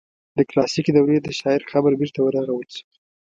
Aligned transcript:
د 0.37 0.39
کلاسیکي 0.49 0.91
دورې 0.93 1.17
د 1.21 1.27
شاعر 1.39 1.61
قبر 1.71 1.91
بیرته 1.99 2.19
ورغول 2.23 2.67
شو. 2.75 2.83